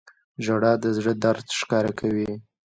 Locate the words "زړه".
0.97-1.13